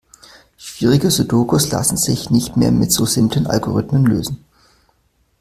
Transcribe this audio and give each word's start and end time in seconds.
Schwierige 0.57 1.11
Sudokus 1.11 1.69
lassen 1.69 1.95
sich 1.95 2.31
nicht 2.31 2.57
mehr 2.57 2.71
mit 2.71 2.91
so 2.91 3.05
simplen 3.05 3.45
Algorithmen 3.45 4.03
lösen. 4.03 4.43